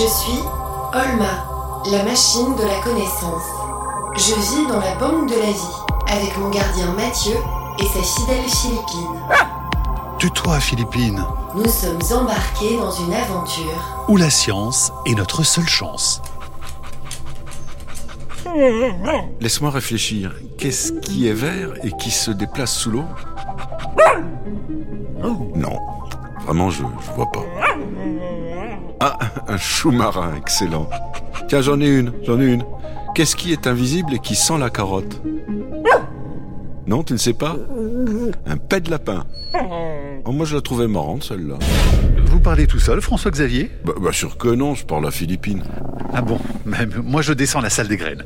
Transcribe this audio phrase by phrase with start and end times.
[0.00, 0.40] Je suis
[0.94, 3.42] Olma, la machine de la connaissance.
[4.16, 5.76] Je vis dans la banque de la vie
[6.08, 7.36] avec mon gardien Mathieu
[7.78, 9.20] et sa fidèle Philippine.
[10.18, 11.22] Tue-toi, Philippine.
[11.54, 16.22] Nous sommes embarqués dans une aventure Où la science est notre seule chance.
[19.38, 20.32] Laisse-moi réfléchir.
[20.56, 23.04] Qu'est-ce qui est vert et qui se déplace sous l'eau?
[25.54, 25.78] Non,
[26.44, 26.82] vraiment, je,
[27.14, 27.44] vois pas.
[29.00, 30.88] Ah, un chou marin, excellent.
[31.48, 32.64] Tiens, j'en ai une, j'en ai une.
[33.14, 35.20] Qu'est-ce qui est invisible et qui sent la carotte?
[36.86, 37.56] Non, tu ne sais pas?
[38.46, 39.24] Un pet de lapin.
[40.24, 41.58] Oh, moi, je la trouvais marrante, celle-là.
[42.40, 43.70] Vous parlez tout seul, François-Xavier?
[43.84, 45.62] Bah, bah, sûr que non, je parle à Philippine.
[46.14, 48.24] Ah bon Même Moi, je descends la salle des graines.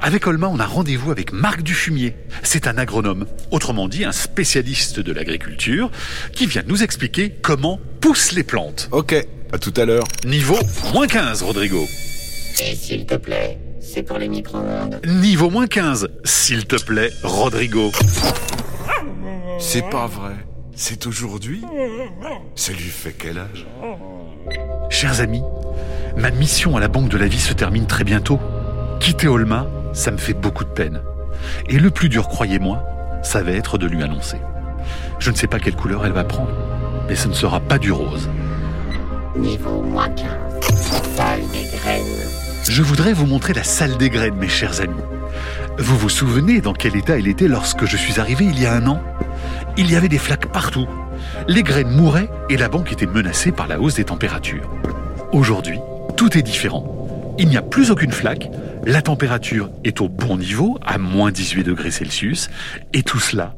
[0.00, 2.14] Avec Olma, on a rendez-vous avec Marc Dufumier.
[2.44, 5.90] C'est un agronome, autrement dit un spécialiste de l'agriculture,
[6.32, 8.88] qui vient nous expliquer comment poussent les plantes.
[8.92, 9.16] Ok,
[9.52, 10.06] à tout à l'heure.
[10.24, 10.60] Niveau
[10.94, 11.88] moins 15, Rodrigo.
[12.62, 15.00] Et s'il te plaît, c'est pour les micro-ondes.
[15.04, 17.90] Niveau moins 15, s'il te plaît, Rodrigo.
[19.58, 20.36] C'est pas vrai.
[20.78, 21.62] C'est aujourd'hui?
[22.54, 23.66] Ça lui fait quel âge?
[24.90, 25.42] Chers amis,
[26.18, 28.38] ma mission à la Banque de la Vie se termine très bientôt.
[29.00, 31.00] Quitter Olma, ça me fait beaucoup de peine.
[31.70, 32.84] Et le plus dur, croyez-moi,
[33.22, 34.36] ça va être de lui annoncer.
[35.18, 36.52] Je ne sais pas quelle couleur elle va prendre,
[37.08, 38.28] mais ce ne sera pas du rose.
[39.34, 40.28] Niveau moins 15.
[41.16, 42.04] Salle des graines.
[42.68, 45.02] Je voudrais vous montrer la salle des graines, mes chers amis.
[45.78, 48.74] Vous vous souvenez dans quel état elle était lorsque je suis arrivé il y a
[48.74, 49.00] un an?
[49.78, 50.86] Il y avait des flaques partout.
[51.48, 54.70] Les graines mouraient et la banque était menacée par la hausse des températures.
[55.32, 55.78] Aujourd'hui,
[56.16, 57.34] tout est différent.
[57.38, 58.48] Il n'y a plus aucune flaque,
[58.86, 62.48] la température est au bon niveau, à moins 18 degrés Celsius,
[62.94, 63.54] et tout cela,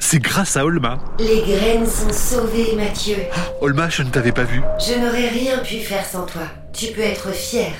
[0.00, 0.98] c'est grâce à Olma.
[1.20, 3.16] Les graines sont sauvées, Mathieu.
[3.60, 4.62] Olma, je ne t'avais pas vu.
[4.80, 6.42] Je n'aurais rien pu faire sans toi.
[6.72, 7.70] Tu peux être fier.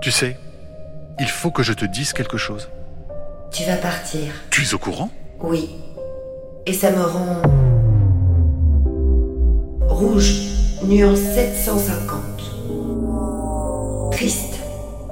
[0.00, 0.38] Tu sais,
[1.20, 2.70] il faut que je te dise quelque chose.
[3.52, 4.32] Tu vas partir.
[4.48, 5.10] Tu es au courant?
[5.40, 5.68] Oui.
[6.68, 7.42] Et ça me rend...
[9.88, 10.34] Rouge,
[10.84, 14.10] nuance 750.
[14.10, 14.54] Triste.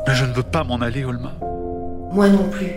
[0.06, 1.32] Mais je ne veux pas m'en aller, Olma.
[2.10, 2.72] Moi non plus.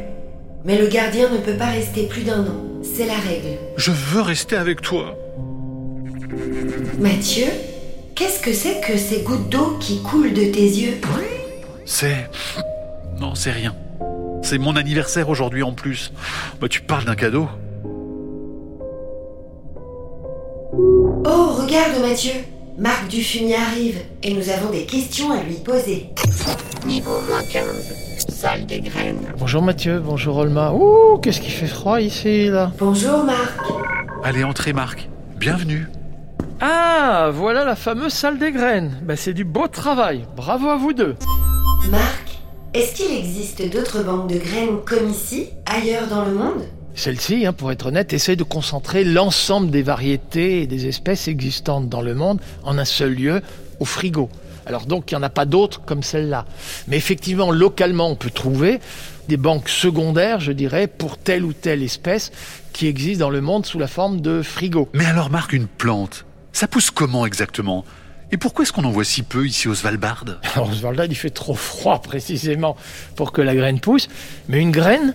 [0.64, 2.56] Mais le gardien ne peut pas rester plus d'un an.
[2.84, 3.58] C'est la règle.
[3.78, 5.18] Je veux rester avec toi.
[7.00, 7.48] Mathieu,
[8.14, 10.98] qu'est-ce que c'est que ces gouttes d'eau qui coulent de tes yeux?
[11.86, 12.30] C'est...
[13.20, 13.76] Non, c'est rien.
[14.44, 16.14] C'est mon anniversaire aujourd'hui en plus.
[16.62, 17.50] Bah, tu parles d'un cadeau
[21.68, 22.32] regarde Mathieu
[22.78, 26.10] Marc Dufumier arrive et nous avons des questions à lui poser.
[26.86, 28.26] Niveau moins 15.
[28.30, 29.34] Salle des graines.
[29.38, 30.72] Bonjour Mathieu, bonjour Olma.
[30.72, 32.72] Ouh, qu'est-ce qui fait froid ici là?
[32.80, 33.60] Bonjour Marc.
[34.24, 35.10] Allez, entrez, Marc.
[35.38, 35.88] Bienvenue.
[36.62, 39.02] Ah, voilà la fameuse salle des graines.
[39.04, 40.26] Ben, c'est du beau travail.
[40.38, 41.16] Bravo à vous deux.
[41.90, 42.40] Marc,
[42.74, 46.64] est-ce qu'il existe d'autres banques de graines comme ici, ailleurs dans le monde?
[46.98, 51.90] Celle-ci, hein, pour être honnête, essaye de concentrer l'ensemble des variétés et des espèces existantes
[51.90, 53.44] dans le monde en un seul lieu,
[53.80, 54.30] au frigo.
[54.66, 56.46] Alors donc, il n'y en a pas d'autres comme celle-là.
[56.88, 58.80] Mais effectivement, localement, on peut trouver
[59.28, 62.32] des banques secondaires, je dirais, pour telle ou telle espèce
[62.74, 64.90] qui existe dans le monde sous la forme de frigo.
[64.94, 67.86] Mais alors, Marc, une plante, ça pousse comment exactement?
[68.32, 70.26] Et pourquoi est-ce qu'on en voit si peu ici au Svalbard?
[70.56, 72.76] Alors, Svalbard, il fait trop froid précisément
[73.16, 74.10] pour que la graine pousse.
[74.50, 75.14] Mais une graine,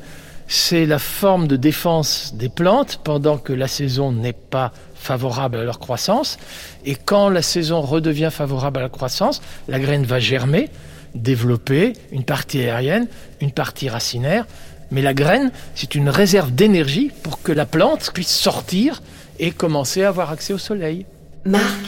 [0.52, 5.64] c'est la forme de défense des plantes pendant que la saison n'est pas favorable à
[5.64, 6.36] leur croissance.
[6.84, 10.68] Et quand la saison redevient favorable à la croissance, la graine va germer,
[11.14, 13.08] développer une partie aérienne,
[13.40, 14.46] une partie racinaire.
[14.90, 19.02] Mais la graine, c'est une réserve d'énergie pour que la plante puisse sortir
[19.38, 21.06] et commencer à avoir accès au soleil.
[21.46, 21.80] Marc,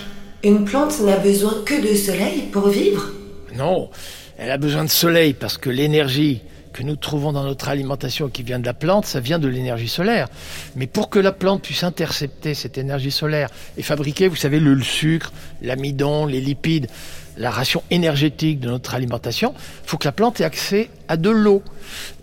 [0.43, 3.11] une plante n'a besoin que de soleil pour vivre?
[3.55, 3.91] Non,
[4.39, 6.41] elle a besoin de soleil parce que l'énergie
[6.75, 9.89] que nous trouvons dans notre alimentation qui vient de la plante, ça vient de l'énergie
[9.89, 10.29] solaire.
[10.75, 13.49] Mais pour que la plante puisse intercepter cette énergie solaire
[13.79, 16.89] et fabriquer, vous savez, le, le sucre, l'amidon, les lipides,
[17.39, 21.31] la ration énergétique de notre alimentation, il faut que la plante ait accès à de
[21.31, 21.63] l'eau.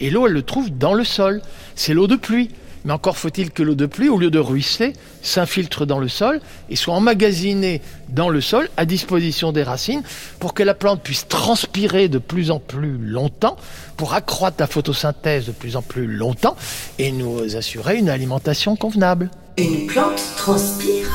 [0.01, 1.42] Et l'eau, elle le trouve dans le sol.
[1.75, 2.50] C'est l'eau de pluie.
[2.86, 6.42] Mais encore faut-il que l'eau de pluie, au lieu de ruisseler, s'infiltre dans le sol
[6.69, 10.04] et soit emmagasinée dans le sol à disposition des racines
[10.39, 13.56] pour que la plante puisse transpirer de plus en plus longtemps,
[13.98, 16.56] pour accroître la photosynthèse de plus en plus longtemps
[16.98, 19.30] et nous assurer une alimentation convenable.
[19.57, 21.07] Une plante transpire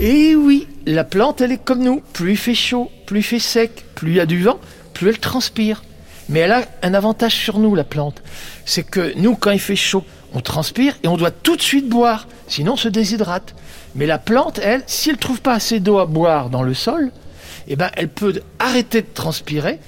[0.00, 2.00] Et oui, la plante, elle est comme nous.
[2.12, 4.58] Plus il fait chaud, plus il fait sec, plus il y a du vent,
[4.94, 5.82] plus elle transpire.
[6.28, 8.22] Mais elle a un avantage sur nous, la plante.
[8.64, 10.04] C'est que nous, quand il fait chaud,
[10.36, 13.54] on transpire et on doit tout de suite boire, sinon on se déshydrate.
[13.94, 16.74] Mais la plante, elle, si elle ne trouve pas assez d'eau à boire dans le
[16.74, 17.10] sol,
[17.68, 19.80] eh ben, elle peut arrêter de transpirer,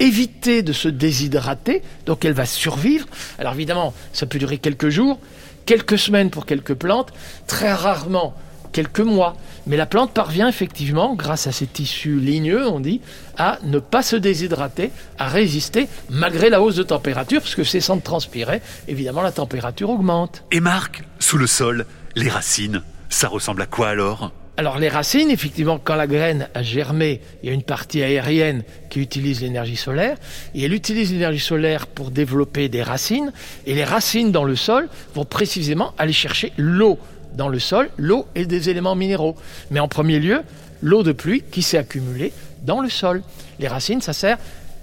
[0.00, 3.06] éviter de se déshydrater, donc elle va survivre.
[3.38, 5.20] Alors évidemment, ça peut durer quelques jours,
[5.66, 7.12] quelques semaines pour quelques plantes,
[7.46, 8.34] très rarement
[8.72, 9.36] quelques mois.
[9.66, 13.00] Mais la plante parvient effectivement, grâce à ses tissus ligneux, on dit,
[13.38, 17.96] à ne pas se déshydrater, à résister malgré la hausse de température, parce que cessant
[17.96, 20.44] de transpirer, évidemment la température augmente.
[20.50, 21.86] Et Marc, sous le sol,
[22.16, 24.32] les racines, ça ressemble à quoi alors?
[24.58, 28.64] Alors les racines, effectivement, quand la graine a germé, il y a une partie aérienne
[28.90, 30.18] qui utilise l'énergie solaire,
[30.54, 33.32] et elle utilise l'énergie solaire pour développer des racines,
[33.66, 36.98] et les racines dans le sol vont précisément aller chercher l'eau
[37.34, 39.36] dans le sol, l'eau et des éléments minéraux.
[39.70, 40.42] Mais en premier lieu,
[40.82, 42.32] l'eau de pluie qui s'est accumulée
[42.62, 43.22] dans le sol.
[43.58, 44.38] Les racines, ça sert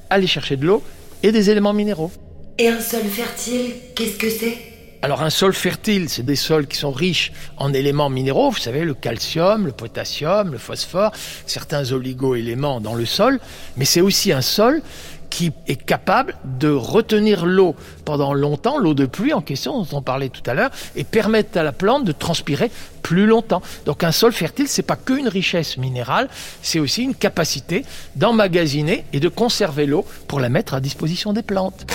[0.10, 0.84] à aller chercher de l'eau
[1.24, 2.12] et des éléments minéraux.
[2.58, 4.58] Et un sol fertile, qu'est-ce que c'est?
[5.02, 8.84] Alors un sol fertile, c'est des sols qui sont riches en éléments minéraux, vous savez,
[8.84, 11.14] le calcium, le potassium, le phosphore,
[11.46, 13.40] certains oligo-éléments dans le sol,
[13.78, 14.82] mais c'est aussi un sol
[15.30, 20.02] qui est capable de retenir l'eau pendant longtemps, l'eau de pluie en question dont on
[20.02, 22.72] parlait tout à l'heure, et permettre à la plante de transpirer
[23.02, 23.62] plus longtemps.
[23.86, 26.30] Donc un sol fertile, c'est pas qu'une richesse minérale,
[26.62, 27.86] c'est aussi une capacité
[28.16, 31.86] d'emmagasiner et de conserver l'eau pour la mettre à disposition des plantes.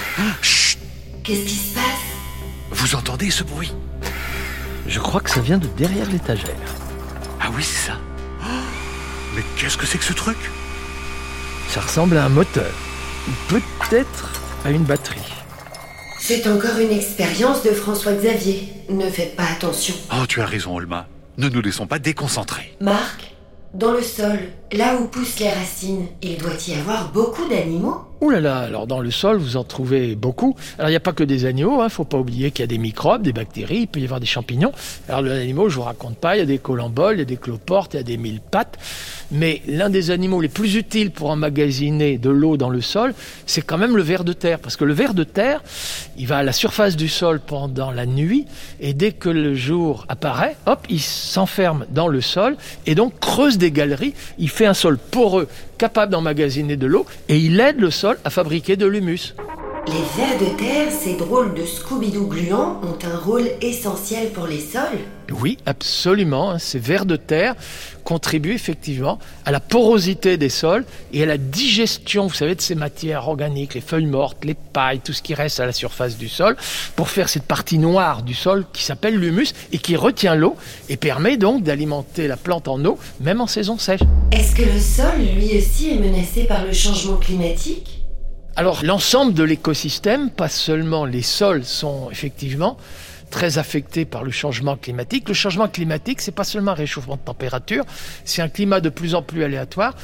[0.40, 0.78] Chut
[1.22, 1.82] Qu'est-ce qui se passe?
[2.70, 3.72] Vous entendez ce bruit?
[4.86, 6.54] Je crois que ça vient de derrière l'étagère.
[7.40, 7.98] Ah oui, c'est ça.
[9.34, 10.36] Mais qu'est-ce que c'est que ce truc?
[11.68, 12.70] Ça ressemble à un moteur
[13.28, 13.54] ou
[13.88, 15.20] peut-être à une batterie.
[16.18, 18.68] C'est encore une expérience de François Xavier.
[18.88, 19.94] Ne faites pas attention.
[20.12, 21.06] Oh, tu as raison, Olma.
[21.36, 22.76] Ne nous laissons pas déconcentrer.
[22.80, 23.34] Marc,
[23.74, 24.38] dans le sol,
[24.72, 28.86] là où poussent les racines, il doit y avoir beaucoup d'animaux Ouh là là, alors
[28.86, 30.56] dans le sol, vous en trouvez beaucoup.
[30.78, 32.64] Alors il n'y a pas que des animaux, il hein, faut pas oublier qu'il y
[32.64, 34.72] a des microbes, des bactéries, il peut y avoir des champignons.
[35.08, 37.26] Alors les animaux, je vous raconte pas, il y a des colamboles, il y a
[37.26, 38.78] des cloportes, il y a des mille pattes.
[39.30, 43.14] Mais l'un des animaux les plus utiles pour emmagasiner de l'eau dans le sol,
[43.46, 44.58] c'est quand même le ver de terre.
[44.60, 45.62] Parce que le ver de terre,
[46.16, 48.46] il va à la surface du sol pendant la nuit,
[48.80, 52.56] et dès que le jour apparaît, hop, il s'enferme dans le sol,
[52.86, 57.38] et donc creuse des galeries, il fait un sol poreux, capable d'emmagasiner de l'eau, et
[57.38, 59.34] il aide le sol à fabriquer de l'humus.
[59.86, 64.60] Les vers de terre, ces drôles de Scooby-Doo gluants, ont un rôle essentiel pour les
[64.60, 64.98] sols
[65.30, 66.52] Oui, absolument.
[66.52, 66.58] hein.
[66.58, 67.54] Ces vers de terre
[68.02, 72.74] contribuent effectivement à la porosité des sols et à la digestion, vous savez, de ces
[72.74, 76.30] matières organiques, les feuilles mortes, les pailles, tout ce qui reste à la surface du
[76.30, 76.56] sol,
[76.96, 80.56] pour faire cette partie noire du sol qui s'appelle l'humus et qui retient l'eau
[80.88, 84.00] et permet donc d'alimenter la plante en eau, même en saison sèche.
[84.32, 87.93] Est-ce que le sol, lui aussi, est menacé par le changement climatique?
[88.56, 92.76] Alors l'ensemble de l'écosystème, pas seulement les sols, sont effectivement
[93.28, 95.28] très affectés par le changement climatique.
[95.28, 97.84] Le changement climatique, c'est pas seulement un réchauffement de température,
[98.24, 99.96] c'est un climat de plus en plus aléatoire,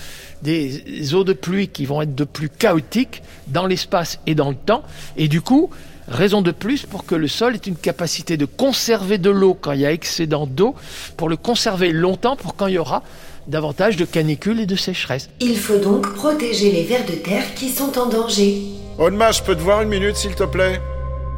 [0.43, 4.57] des eaux de pluie qui vont être de plus chaotiques dans l'espace et dans le
[4.57, 4.83] temps,
[5.17, 5.71] et du coup,
[6.09, 9.71] raison de plus pour que le sol ait une capacité de conserver de l'eau quand
[9.73, 10.75] il y a excédent d'eau,
[11.17, 13.05] pour le conserver longtemps pour quand il y aura
[13.51, 15.29] davantage de canicules et de sécheresse.
[15.41, 18.63] Il faut donc protéger les vers de terre qui sont en danger.
[18.99, 20.81] Olma, je peux te voir une minute, s'il te plaît?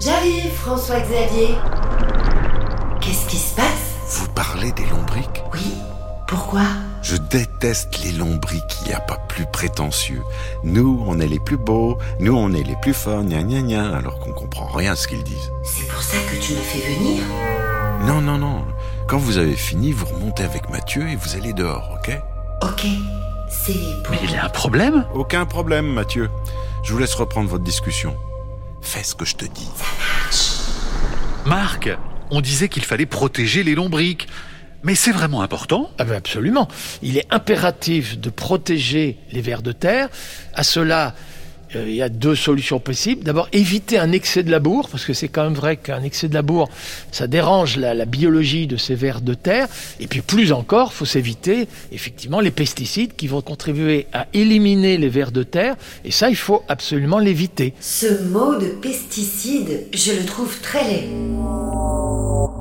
[0.01, 1.55] J'arrive, François Xavier.
[3.01, 3.67] Qu'est-ce qui se passe?
[4.09, 5.43] Vous parlez des lombriques?
[5.53, 5.73] Oui,
[6.29, 6.63] pourquoi?
[7.03, 10.23] Je déteste les lombriques, il n'y a pas plus prétentieux.
[10.63, 13.97] Nous, on est les plus beaux, nous, on est les plus forts, gna gna gna,
[13.97, 15.51] alors qu'on comprend rien à ce qu'ils disent.
[15.65, 17.23] C'est pour ça que tu me fais venir
[18.07, 18.65] Non, non, non.
[19.13, 22.19] Quand vous avez fini, vous remontez avec Mathieu et vous allez dehors, ok?
[22.63, 22.87] Ok,
[23.47, 24.13] c'est pour...
[24.13, 25.05] Mais il y a un problème?
[25.13, 26.31] Aucun problème, Mathieu.
[26.83, 28.17] Je vous laisse reprendre votre discussion.
[28.81, 29.69] Fais ce que je te dis.
[31.45, 31.91] Marc,
[32.31, 34.29] on disait qu'il fallait protéger les lombriques.
[34.83, 36.67] Mais c'est vraiment important Ah ben absolument.
[37.03, 40.09] Il est impératif de protéger les vers de terre.
[40.55, 41.15] À cela,
[41.77, 43.23] euh, il y a deux solutions possibles.
[43.23, 46.35] D'abord, éviter un excès de labour, parce que c'est quand même vrai qu'un excès de
[46.35, 46.69] labour,
[47.11, 49.69] ça dérange la, biologie de ces vers de terre.
[50.01, 55.09] Et puis plus encore, faut s'éviter effectivement les pesticides qui vont contribuer à éliminer les
[55.09, 55.77] vers de terre.
[56.05, 57.75] Et ça, il faut absolument l'éviter.
[57.81, 61.09] Ce mot de pesticide, je le trouve très laid.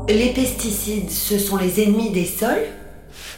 [0.09, 2.67] Les pesticides, ce sont les ennemis des sols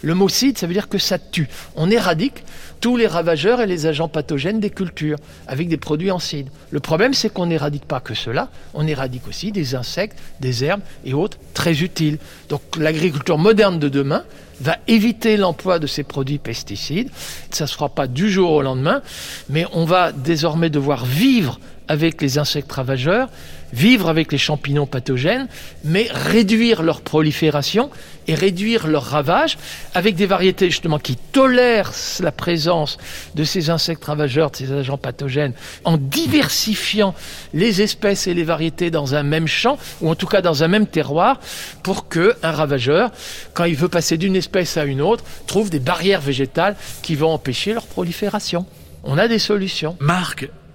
[0.03, 1.47] Le mot cide, ça veut dire que ça tue.
[1.77, 2.43] On éradique
[2.81, 5.17] tous les ravageurs et les agents pathogènes des cultures
[5.47, 6.49] avec des produits en cide.
[6.71, 10.81] Le problème, c'est qu'on n'éradique pas que cela, on éradique aussi des insectes, des herbes
[11.05, 12.17] et autres très utiles.
[12.49, 14.23] Donc l'agriculture moderne de demain
[14.59, 17.09] va éviter l'emploi de ces produits pesticides.
[17.49, 19.01] Ça ne se fera pas du jour au lendemain,
[19.49, 23.29] mais on va désormais devoir vivre avec les insectes ravageurs,
[23.73, 25.47] vivre avec les champignons pathogènes,
[25.83, 27.89] mais réduire leur prolifération
[28.27, 29.57] et réduire leur ravage
[29.93, 32.97] avec des variétés justement qui tolèrent la présence
[33.35, 37.13] de ces insectes ravageurs, de ces agents pathogènes, en diversifiant
[37.53, 40.67] les espèces et les variétés dans un même champ, ou en tout cas dans un
[40.67, 41.39] même terroir,
[41.83, 43.11] pour que un ravageur,
[43.53, 47.31] quand il veut passer d'une espèce à une autre, trouve des barrières végétales qui vont
[47.31, 48.65] empêcher leur prolifération.
[49.03, 49.97] On a des solutions.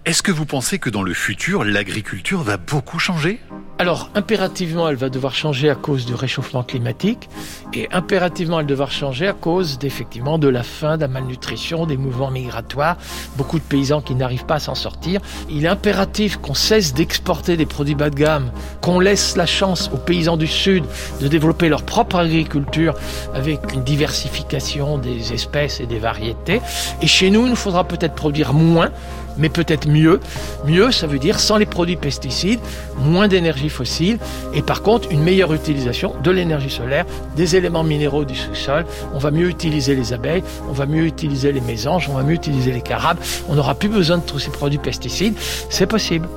[0.09, 3.41] Est-ce que vous pensez que dans le futur, l'agriculture va beaucoup changer?
[3.81, 7.29] Alors, impérativement, elle va devoir changer à cause du réchauffement climatique
[7.75, 11.85] et impérativement, elle va devoir changer à cause d'effectivement de la faim, de la malnutrition,
[11.85, 12.97] des mouvements migratoires,
[13.37, 15.21] beaucoup de paysans qui n'arrivent pas à s'en sortir.
[15.51, 18.51] Il est impératif qu'on cesse d'exporter des produits bas de gamme,
[18.81, 20.85] qu'on laisse la chance aux paysans du Sud
[21.21, 22.95] de développer leur propre agriculture
[23.35, 26.63] avec une diversification des espèces et des variétés.
[27.03, 28.91] Et chez nous, il nous faudra peut-être produire moins,
[29.39, 30.21] mais peut-être mieux.
[30.67, 32.61] Mieux, ça veut dire sans les produits pesticides,
[32.99, 34.19] moins d'énergie fossile
[34.55, 37.05] et par contre une meilleure utilisation de l'énergie solaire,
[37.37, 38.85] des éléments minéraux du sous-sol.
[39.15, 42.35] On va mieux utiliser les abeilles, on va mieux utiliser les mésanges, on va mieux
[42.35, 43.19] utiliser les carabes.
[43.49, 45.35] On n'aura plus besoin de tous ces produits pesticides.
[45.71, 46.29] C'est possible.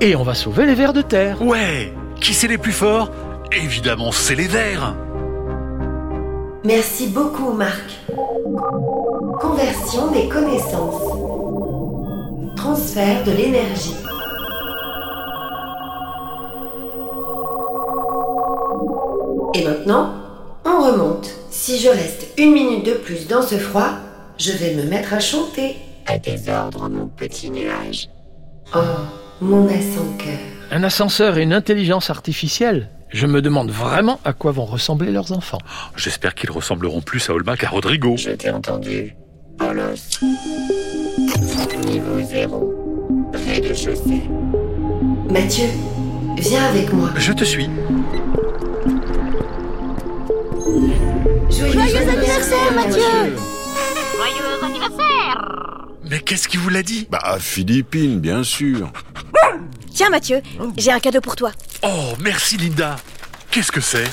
[0.00, 1.42] Et on va sauver les vers de terre.
[1.42, 3.10] Ouais Qui c'est les plus forts?
[3.52, 4.94] Évidemment, c'est les vers
[6.64, 8.00] Merci beaucoup, Marc.
[9.40, 11.09] Conversion des connaissances.
[12.60, 13.94] Transfert de l'énergie.
[19.54, 20.12] Et maintenant,
[20.66, 21.30] on remonte.
[21.50, 23.92] Si je reste une minute de plus dans ce froid,
[24.36, 25.76] je vais me mettre à chanter.
[26.04, 28.10] À tes ordres, mon petit nuage.
[28.74, 28.80] Oh,
[29.40, 30.38] mon ascenseur.
[30.70, 35.32] Un ascenseur et une intelligence artificielle je me demande vraiment à quoi vont ressembler leurs
[35.32, 35.58] enfants.
[35.96, 38.16] J'espère qu'ils ressembleront plus à Olma qu'à Rodrigo.
[38.16, 39.16] Je t'ai entendu.
[41.68, 42.74] Niveau zéro.
[43.34, 44.22] Rez-de-chaussée.
[45.30, 45.66] Mathieu,
[46.38, 47.10] viens avec moi.
[47.16, 47.68] Je te suis.
[51.50, 53.36] Joyeux, anniversaire, Mathieu
[54.16, 57.06] Joyeux anniversaire Mais qu'est-ce qui vous l'a dit?
[57.10, 58.90] Bah, Philippines, bien sûr.
[59.92, 60.40] Tiens Mathieu,
[60.78, 61.52] j'ai un cadeau pour toi.
[61.82, 62.96] Oh, merci Linda
[63.50, 64.06] Qu'est-ce que c'est?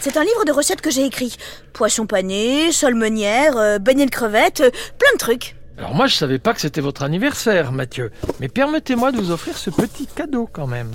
[0.00, 1.34] C'est un livre de recettes que j'ai écrit.
[1.72, 5.56] Poisson pané, solmenière, euh, beignet de crevettes, euh, plein de trucs.
[5.78, 8.10] Alors moi je savais pas que c'était votre anniversaire, Mathieu.
[8.40, 10.92] Mais permettez-moi de vous offrir ce petit cadeau quand même.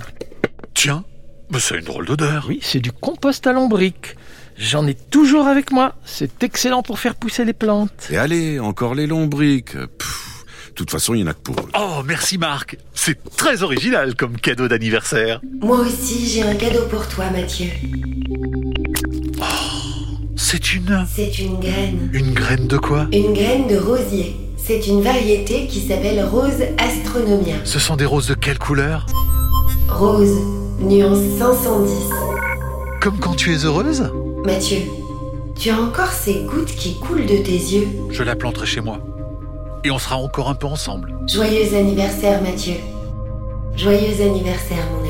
[0.74, 1.04] Tiens,
[1.50, 2.46] mais ça a une drôle d'odeur.
[2.48, 4.16] Oui, c'est du compost à lombric.
[4.56, 5.94] J'en ai toujours avec moi.
[6.04, 8.08] C'est excellent pour faire pousser les plantes.
[8.10, 9.72] Et allez, encore les lombriques.
[9.72, 11.68] Pff, De toute façon, il y en a que pour eux.
[11.78, 15.40] Oh, merci Marc C'est très original comme cadeau d'anniversaire.
[15.60, 17.68] Moi aussi, j'ai un cadeau pour toi, Mathieu.
[20.36, 21.06] C'est une...
[21.14, 22.10] C'est une graine.
[22.12, 23.06] Une graine de quoi?
[23.12, 24.36] Une graine de rosier.
[24.62, 27.56] C'est une variété qui s'appelle Rose Astronomia.
[27.64, 29.06] Ce sont des roses de quelle couleur?
[29.88, 30.38] Rose,
[30.78, 31.92] nuance 510.
[33.00, 34.10] Comme quand tu es heureuse?
[34.44, 34.78] Mathieu,
[35.58, 37.88] tu as encore ces gouttes qui coulent de tes yeux?
[38.10, 38.98] Je la planterai chez moi.
[39.82, 41.14] Et on sera encore un peu ensemble.
[41.26, 42.74] Joyeux anniversaire, Mathieu.
[43.76, 45.09] Joyeux anniversaire, mon ami.